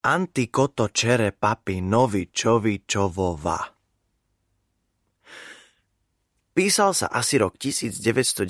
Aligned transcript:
Antikoto 0.00 0.88
čere 0.88 1.28
papi 1.36 1.84
novi 1.84 2.32
čovi 2.32 2.88
čovova. 2.88 3.60
Písal 6.56 6.96
sa 6.96 7.12
asi 7.12 7.36
rok 7.36 7.60
1997 7.60 8.40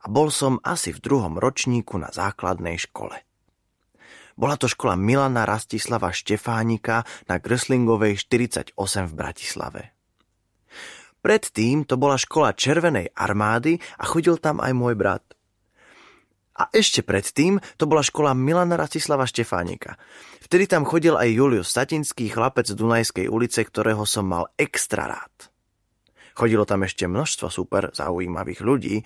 a 0.00 0.06
bol 0.08 0.32
som 0.32 0.56
asi 0.64 0.96
v 0.96 0.98
druhom 1.04 1.36
ročníku 1.36 2.00
na 2.00 2.08
základnej 2.08 2.80
škole. 2.88 3.20
Bola 4.32 4.56
to 4.56 4.64
škola 4.64 4.96
Milana 4.96 5.44
Rastislava 5.44 6.08
Štefánika 6.08 7.04
na 7.28 7.36
Grslingovej 7.36 8.16
48 8.24 8.72
v 8.80 9.12
Bratislave. 9.12 9.92
Predtým 11.20 11.84
to 11.84 12.00
bola 12.00 12.16
škola 12.16 12.56
Červenej 12.56 13.12
armády 13.12 13.76
a 14.00 14.08
chodil 14.08 14.40
tam 14.40 14.64
aj 14.64 14.72
môj 14.72 14.96
brat. 14.96 15.35
A 16.56 16.72
ešte 16.72 17.04
predtým 17.04 17.60
to 17.76 17.84
bola 17.84 18.00
škola 18.00 18.32
Milana 18.32 18.80
Rastislava 18.80 19.28
Štefánika. 19.28 20.00
Vtedy 20.40 20.64
tam 20.64 20.88
chodil 20.88 21.12
aj 21.12 21.28
Julius 21.28 21.68
Satinský, 21.68 22.32
chlapec 22.32 22.64
z 22.64 22.78
Dunajskej 22.78 23.28
ulice, 23.28 23.60
ktorého 23.60 24.08
som 24.08 24.24
mal 24.24 24.48
extra 24.56 25.04
rád. 25.04 25.52
Chodilo 26.36 26.64
tam 26.64 26.84
ešte 26.84 27.08
množstvo 27.08 27.48
super 27.48 27.92
zaujímavých 27.92 28.60
ľudí, 28.64 28.96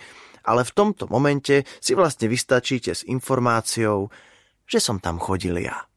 ale 0.47 0.63
v 0.67 0.75
tomto 0.75 1.11
momente 1.11 1.67
si 1.79 1.95
vlastne 1.95 2.27
vystačíte 2.31 2.95
s 2.95 3.07
informáciou, 3.07 4.11
že 4.67 4.79
som 4.79 5.03
tam 5.03 5.19
chodil 5.19 5.59
ja. 5.59 5.91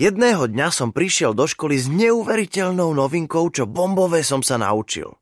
Jedného 0.00 0.48
dňa 0.48 0.68
som 0.72 0.96
prišiel 0.96 1.36
do 1.36 1.44
školy 1.44 1.76
s 1.76 1.92
neuveriteľnou 1.92 2.94
novinkou, 2.96 3.52
čo 3.52 3.68
bombové 3.68 4.24
som 4.24 4.40
sa 4.40 4.56
naučil. 4.56 5.12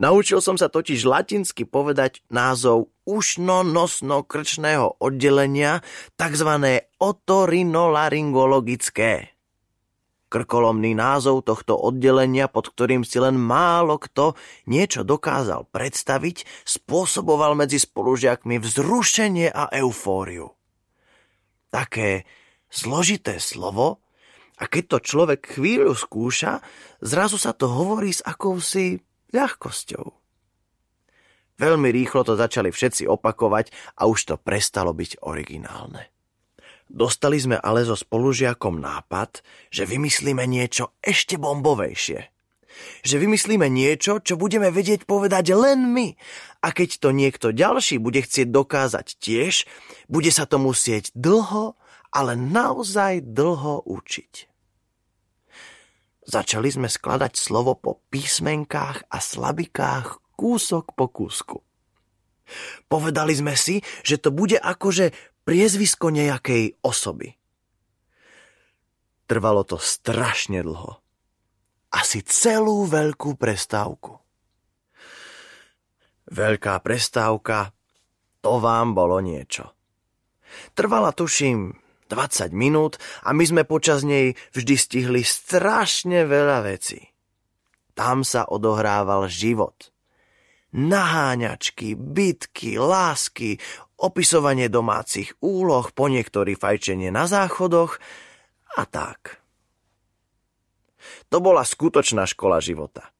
Naučil 0.00 0.40
som 0.40 0.56
sa 0.56 0.72
totiž 0.72 1.04
latinsky 1.04 1.68
povedať 1.68 2.24
názov 2.32 2.88
ušno-nosno-krčného 3.04 4.96
oddelenia, 4.96 5.84
tzv. 6.16 6.80
otorinolaryngologické. 6.96 9.36
Krkolomný 10.32 10.96
názov 10.96 11.44
tohto 11.44 11.76
oddelenia, 11.76 12.48
pod 12.48 12.72
ktorým 12.72 13.04
si 13.04 13.20
len 13.20 13.36
málo 13.36 14.00
kto 14.00 14.40
niečo 14.64 15.04
dokázal 15.04 15.68
predstaviť, 15.68 16.48
spôsoboval 16.64 17.52
medzi 17.52 17.76
spolužiakmi 17.76 18.56
vzrušenie 18.56 19.52
a 19.52 19.68
eufóriu. 19.84 20.56
Také 21.68 22.24
zložité 22.72 23.36
slovo, 23.36 24.00
a 24.56 24.64
keď 24.64 24.96
to 24.96 25.04
človek 25.04 25.60
chvíľu 25.60 25.92
skúša, 25.92 26.64
zrazu 27.04 27.36
sa 27.36 27.52
to 27.52 27.68
hovorí 27.68 28.16
s 28.16 28.24
akousi 28.24 29.09
ľahkosťou. 29.34 30.06
Veľmi 31.60 31.92
rýchlo 31.92 32.24
to 32.24 32.40
začali 32.40 32.72
všetci 32.72 33.04
opakovať 33.04 33.68
a 34.00 34.08
už 34.08 34.32
to 34.32 34.34
prestalo 34.40 34.96
byť 34.96 35.20
originálne. 35.20 36.08
Dostali 36.90 37.38
sme 37.38 37.54
ale 37.60 37.86
so 37.86 37.94
spolužiakom 37.94 38.82
nápad, 38.82 39.46
že 39.70 39.86
vymyslíme 39.86 40.42
niečo 40.48 40.98
ešte 40.98 41.38
bombovejšie. 41.38 42.20
Že 43.06 43.16
vymyslíme 43.28 43.68
niečo, 43.70 44.18
čo 44.18 44.34
budeme 44.40 44.72
vedieť 44.74 45.06
povedať 45.06 45.54
len 45.54 45.94
my. 45.94 46.18
A 46.64 46.74
keď 46.74 46.98
to 46.98 47.08
niekto 47.14 47.54
ďalší 47.54 48.02
bude 48.02 48.24
chcieť 48.24 48.50
dokázať 48.50 49.06
tiež, 49.22 49.70
bude 50.10 50.34
sa 50.34 50.50
to 50.50 50.58
musieť 50.58 51.14
dlho, 51.14 51.78
ale 52.10 52.34
naozaj 52.34 53.22
dlho 53.22 53.86
učiť. 53.86 54.49
Začali 56.30 56.70
sme 56.70 56.86
skladať 56.86 57.34
slovo 57.34 57.74
po 57.74 58.06
písmenkách 58.14 59.10
a 59.10 59.18
slabikách 59.18 60.22
kúsok 60.38 60.94
po 60.94 61.10
kúsku. 61.10 61.58
Povedali 62.86 63.34
sme 63.34 63.58
si, 63.58 63.82
že 64.06 64.14
to 64.14 64.30
bude 64.30 64.54
akože 64.54 65.10
priezvisko 65.42 66.14
nejakej 66.14 66.78
osoby. 66.86 67.34
Trvalo 69.26 69.66
to 69.66 69.82
strašne 69.82 70.62
dlho. 70.62 71.02
Asi 71.90 72.22
celú 72.22 72.86
veľkú 72.86 73.34
prestávku. 73.34 74.22
Veľká 76.30 76.78
prestávka, 76.78 77.74
to 78.38 78.62
vám 78.62 78.94
bolo 78.94 79.18
niečo. 79.18 79.74
Trvala 80.78 81.10
tuším 81.10 81.74
20 82.10 82.50
minút 82.50 82.98
a 83.22 83.30
my 83.30 83.46
sme 83.46 83.62
počas 83.62 84.02
nej 84.02 84.34
vždy 84.50 84.74
stihli 84.74 85.22
strašne 85.22 86.26
veľa 86.26 86.66
vecí. 86.66 86.98
Tam 87.94 88.26
sa 88.26 88.50
odohrával 88.50 89.30
život. 89.30 89.94
Naháňačky, 90.74 91.94
bitky, 91.94 92.78
lásky, 92.78 93.62
opisovanie 93.98 94.66
domácich 94.66 95.34
úloh, 95.38 95.86
po 95.94 96.10
niektorý 96.10 96.58
fajčenie 96.58 97.14
na 97.14 97.30
záchodoch 97.30 98.02
a 98.74 98.82
tak. 98.86 99.42
To 101.30 101.38
bola 101.38 101.62
skutočná 101.62 102.26
škola 102.26 102.58
života. 102.58 103.10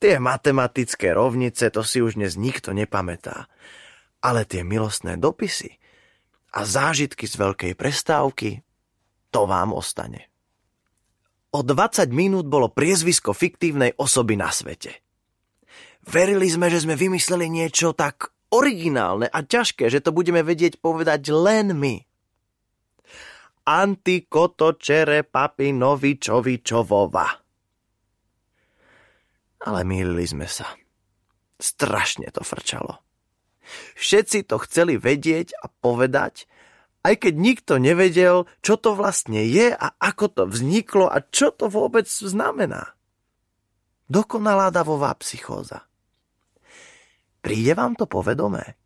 Tie 0.00 0.20
matematické 0.20 1.16
rovnice, 1.16 1.72
to 1.72 1.80
si 1.80 2.04
už 2.04 2.20
dnes 2.20 2.36
nikto 2.36 2.76
nepamätá. 2.76 3.48
Ale 4.20 4.44
tie 4.44 4.64
milostné 4.64 5.16
dopisy, 5.16 5.80
a 6.54 6.60
zážitky 6.62 7.26
z 7.26 7.34
veľkej 7.34 7.72
prestávky, 7.74 8.62
to 9.34 9.50
vám 9.50 9.74
ostane. 9.74 10.30
O 11.54 11.66
20 11.66 12.10
minút 12.14 12.46
bolo 12.46 12.70
priezvisko 12.70 13.34
fiktívnej 13.34 13.94
osoby 13.98 14.38
na 14.38 14.50
svete. 14.54 15.02
Verili 16.06 16.46
sme, 16.46 16.70
že 16.70 16.86
sme 16.86 16.94
vymysleli 16.94 17.50
niečo 17.50 17.94
tak 17.94 18.30
originálne 18.54 19.26
a 19.26 19.38
ťažké, 19.42 19.90
že 19.90 20.02
to 20.02 20.14
budeme 20.14 20.42
vedieť 20.46 20.78
povedať 20.78 21.30
len 21.34 21.74
my. 21.74 21.94
Antikoto 23.64 24.76
čere 24.76 25.24
papi 25.24 25.72
novičovičovova. 25.72 27.26
Ale 29.64 29.80
mýlili 29.88 30.26
sme 30.28 30.44
sa. 30.44 30.68
Strašne 31.56 32.28
to 32.28 32.44
frčalo. 32.44 33.00
Všetci 33.96 34.48
to 34.48 34.60
chceli 34.64 35.00
vedieť 35.00 35.56
a 35.60 35.68
povedať, 35.68 36.48
aj 37.04 37.20
keď 37.20 37.34
nikto 37.36 37.72
nevedel, 37.76 38.48
čo 38.64 38.80
to 38.80 38.96
vlastne 38.96 39.44
je 39.44 39.68
a 39.76 39.86
ako 40.00 40.26
to 40.32 40.42
vzniklo 40.48 41.04
a 41.04 41.20
čo 41.20 41.52
to 41.52 41.68
vôbec 41.68 42.08
znamená. 42.08 42.96
Dokonalá 44.08 44.72
davová 44.72 45.12
psychóza. 45.20 45.84
Príde 47.44 47.76
vám 47.76 47.92
to 47.92 48.08
povedomé? 48.08 48.80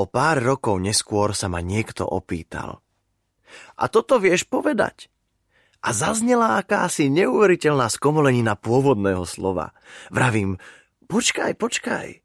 O 0.00 0.08
pár 0.08 0.40
rokov 0.40 0.80
neskôr 0.80 1.36
sa 1.36 1.52
ma 1.52 1.60
niekto 1.60 2.08
opýtal. 2.08 2.80
A 3.76 3.86
toto 3.92 4.16
vieš 4.16 4.48
povedať? 4.48 5.12
A 5.84 5.92
zaznela 5.92 6.56
akási 6.56 7.12
neuveriteľná 7.12 7.92
skomolenina 7.92 8.56
pôvodného 8.56 9.28
slova. 9.28 9.76
Vravím, 10.08 10.56
počkaj, 11.04 11.52
počkaj. 11.60 12.23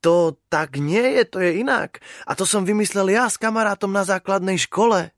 To 0.00 0.38
tak 0.46 0.78
nie 0.78 1.18
je, 1.18 1.22
to 1.26 1.38
je 1.42 1.58
inak. 1.58 1.98
A 2.22 2.38
to 2.38 2.46
som 2.46 2.62
vymyslel 2.62 3.10
ja 3.10 3.26
s 3.26 3.34
kamarátom 3.34 3.90
na 3.90 4.06
základnej 4.06 4.54
škole. 4.54 5.10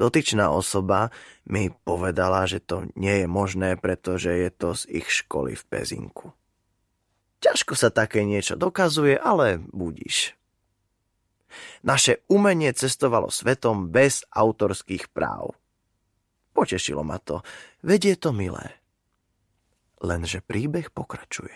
Dotyčná 0.00 0.48
osoba 0.48 1.12
mi 1.44 1.68
povedala, 1.68 2.48
že 2.48 2.64
to 2.64 2.88
nie 2.96 3.22
je 3.22 3.28
možné, 3.28 3.76
pretože 3.76 4.32
je 4.32 4.50
to 4.50 4.72
z 4.72 4.82
ich 5.04 5.08
školy 5.12 5.52
v 5.52 5.64
Pezinku. 5.68 6.32
Ťažko 7.44 7.76
sa 7.76 7.92
také 7.92 8.24
niečo 8.24 8.56
dokazuje, 8.56 9.18
ale 9.18 9.60
budíš. 9.60 10.32
Naše 11.84 12.24
umenie 12.32 12.72
cestovalo 12.72 13.28
svetom 13.28 13.92
bez 13.92 14.24
autorských 14.32 15.12
práv. 15.12 15.52
Potešilo 16.56 17.04
ma 17.04 17.20
to, 17.20 17.44
vedie 17.84 18.16
to 18.16 18.32
milé. 18.32 18.72
Lenže 20.00 20.40
príbeh 20.40 20.88
pokračuje. 20.88 21.54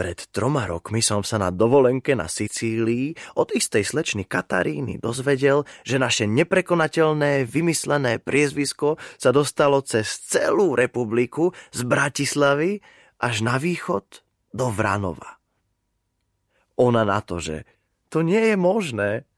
Pred 0.00 0.32
troma 0.32 0.64
rokmi 0.64 1.04
som 1.04 1.20
sa 1.20 1.36
na 1.36 1.52
dovolenke 1.52 2.16
na 2.16 2.24
Sicílii 2.24 3.36
od 3.36 3.52
istej 3.52 3.84
slečny 3.84 4.24
Kataríny 4.24 4.96
dozvedel, 4.96 5.68
že 5.84 6.00
naše 6.00 6.24
neprekonateľné 6.24 7.44
vymyslené 7.44 8.16
priezvisko 8.16 8.96
sa 9.20 9.28
dostalo 9.28 9.84
cez 9.84 10.08
celú 10.24 10.72
republiku 10.72 11.52
z 11.68 11.84
Bratislavy 11.84 12.80
až 13.20 13.44
na 13.44 13.60
východ 13.60 14.24
do 14.56 14.72
Vranova. 14.72 15.36
Ona 16.80 17.04
na 17.04 17.20
to, 17.20 17.36
že 17.36 17.68
to 18.08 18.24
nie 18.24 18.40
je 18.40 18.56
možné. 18.56 19.28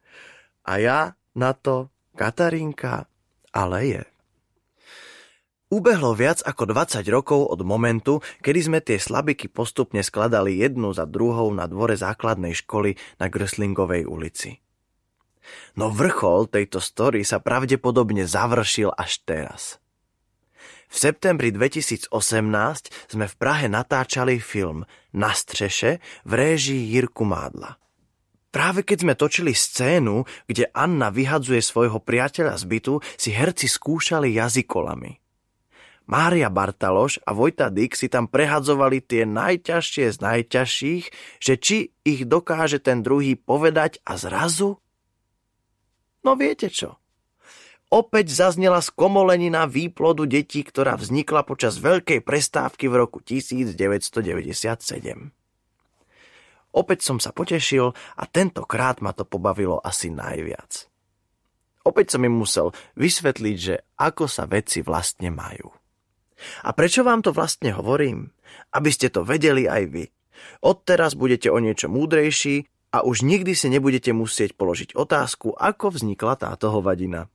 A 0.63 0.79
ja 0.79 1.19
na 1.35 1.59
to, 1.59 1.91
Katarínka, 2.15 3.11
ale 3.51 3.79
je. 3.91 4.12
Ubehlo 5.73 6.13
viac 6.13 6.45
ako 6.45 6.69
20 6.69 7.01
rokov 7.09 7.49
od 7.49 7.65
momentu, 7.65 8.21
kedy 8.45 8.61
sme 8.61 8.79
tie 8.85 9.01
slabiky 9.01 9.49
postupne 9.49 10.05
skladali 10.05 10.61
jednu 10.61 10.93
za 10.93 11.09
druhou 11.09 11.49
na 11.49 11.65
dvore 11.65 11.97
základnej 11.97 12.53
školy 12.53 13.01
na 13.17 13.33
Grslingovej 13.33 14.05
ulici. 14.05 14.61
No 15.81 15.89
vrchol 15.89 16.53
tejto 16.53 16.77
story 16.77 17.25
sa 17.25 17.41
pravdepodobne 17.41 18.29
završil 18.29 18.93
až 18.93 19.25
teraz. 19.25 19.81
V 20.93 20.97
septembri 21.01 21.49
2018 21.49 22.13
sme 23.09 23.25
v 23.25 23.35
Prahe 23.41 23.65
natáčali 23.65 24.45
film 24.45 24.85
Na 25.17 25.33
střeše 25.33 26.05
v 26.29 26.33
réžii 26.37 26.93
Jirku 26.93 27.25
Mádla. 27.25 27.81
Práve 28.53 28.85
keď 28.85 29.09
sme 29.09 29.15
točili 29.17 29.57
scénu, 29.57 30.29
kde 30.45 30.69
Anna 30.77 31.09
vyhadzuje 31.09 31.65
svojho 31.65 31.97
priateľa 31.97 32.61
z 32.61 32.65
bytu, 32.69 32.95
si 33.17 33.33
herci 33.33 33.65
skúšali 33.65 34.37
jazykolami. 34.37 35.22
Mária 36.07 36.51
Bartaloš 36.51 37.23
a 37.23 37.35
Vojta 37.35 37.71
Dyk 37.71 37.95
si 37.95 38.11
tam 38.11 38.27
prehadzovali 38.27 39.03
tie 39.03 39.23
najťažšie 39.29 40.07
z 40.13 40.19
najťažších, 40.19 41.05
že 41.39 41.55
či 41.59 41.95
ich 42.03 42.27
dokáže 42.27 42.83
ten 42.83 43.01
druhý 43.07 43.39
povedať 43.39 44.03
a 44.03 44.19
zrazu? 44.19 44.83
No 46.23 46.39
viete 46.39 46.71
čo? 46.71 47.03
Opäť 47.93 48.33
zaznela 48.33 48.81
skomolenina 48.81 49.69
výplodu 49.69 50.25
detí, 50.25 50.65
ktorá 50.65 50.97
vznikla 50.97 51.45
počas 51.45 51.77
veľkej 51.77 52.25
prestávky 52.25 52.89
v 52.89 52.95
roku 52.97 53.21
1997. 53.21 53.77
Opäť 56.73 57.05
som 57.05 57.21
sa 57.21 57.37
potešil 57.37 57.93
a 57.93 58.25
tentokrát 58.25 59.05
ma 59.05 59.13
to 59.13 59.29
pobavilo 59.29 59.77
asi 59.77 60.09
najviac. 60.09 60.89
Opäť 61.85 62.17
som 62.17 62.25
im 62.25 62.33
musel 62.33 62.73
vysvetliť, 62.97 63.57
že 63.61 63.75
ako 64.01 64.25
sa 64.25 64.49
veci 64.49 64.81
vlastne 64.81 65.29
majú. 65.29 65.82
A 66.63 66.71
prečo 66.75 67.07
vám 67.07 67.23
to 67.23 67.31
vlastne 67.35 67.75
hovorím? 67.75 68.31
Aby 68.75 68.91
ste 68.93 69.09
to 69.09 69.23
vedeli 69.27 69.67
aj 69.69 69.83
vy. 69.89 70.05
Odteraz 70.63 71.15
budete 71.15 71.49
o 71.49 71.59
niečo 71.63 71.87
múdrejší 71.87 72.67
a 72.93 73.07
už 73.07 73.25
nikdy 73.25 73.57
si 73.57 73.73
nebudete 73.73 74.13
musieť 74.13 74.59
položiť 74.59 74.95
otázku, 74.99 75.57
ako 75.57 75.97
vznikla 75.97 76.35
táto 76.37 76.69
hovadina. 76.69 77.33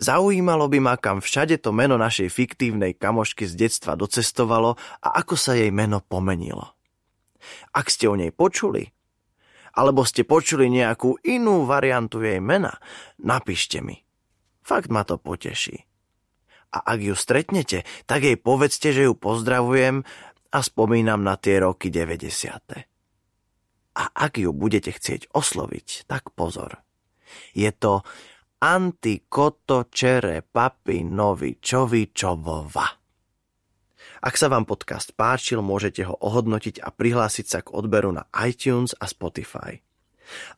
Zaujímalo 0.00 0.64
by 0.72 0.78
ma, 0.80 0.94
kam 0.96 1.20
všade 1.20 1.60
to 1.60 1.76
meno 1.76 2.00
našej 2.00 2.32
fiktívnej 2.32 2.96
kamošky 2.96 3.44
z 3.44 3.68
detstva 3.68 4.00
docestovalo 4.00 4.80
a 5.04 5.08
ako 5.20 5.36
sa 5.36 5.52
jej 5.52 5.68
meno 5.68 6.00
pomenilo. 6.00 6.72
Ak 7.76 7.92
ste 7.92 8.08
o 8.08 8.16
nej 8.16 8.32
počuli, 8.32 8.88
alebo 9.76 10.02
ste 10.08 10.24
počuli 10.24 10.72
nejakú 10.72 11.20
inú 11.20 11.68
variantu 11.68 12.24
jej 12.24 12.40
mena, 12.40 12.80
napíšte 13.20 13.84
mi. 13.84 14.00
Fakt 14.64 14.88
ma 14.88 15.04
to 15.04 15.20
poteší. 15.20 15.89
A 16.70 16.78
ak 16.94 16.98
ju 17.02 17.14
stretnete, 17.18 17.82
tak 18.06 18.22
jej 18.22 18.38
povedzte, 18.38 18.94
že 18.94 19.10
ju 19.10 19.18
pozdravujem 19.18 20.06
a 20.50 20.58
spomínam 20.62 21.22
na 21.26 21.34
tie 21.34 21.62
roky 21.62 21.90
90. 21.90 22.86
A 23.98 24.04
ak 24.14 24.38
ju 24.38 24.54
budete 24.54 24.94
chcieť 24.94 25.34
osloviť, 25.34 26.06
tak 26.06 26.30
pozor. 26.34 26.78
Je 27.54 27.70
to 27.74 28.06
Antikoto 28.60 29.88
čere 29.88 30.44
papi 30.44 31.00
novi 31.00 31.56
čovi 31.58 32.12
čovova. 32.12 33.00
Ak 34.20 34.36
sa 34.36 34.52
vám 34.52 34.68
podcast 34.68 35.16
páčil, 35.16 35.64
môžete 35.64 36.04
ho 36.04 36.12
ohodnotiť 36.12 36.84
a 36.84 36.92
prihlásiť 36.92 37.46
sa 37.48 37.64
k 37.64 37.72
odberu 37.72 38.12
na 38.12 38.28
iTunes 38.44 38.92
a 39.00 39.08
Spotify. 39.08 39.80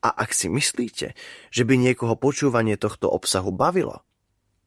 A 0.02 0.18
ak 0.18 0.34
si 0.34 0.50
myslíte, 0.50 1.14
že 1.54 1.62
by 1.62 1.78
niekoho 1.78 2.18
počúvanie 2.18 2.74
tohto 2.74 3.06
obsahu 3.06 3.54
bavilo, 3.54 4.02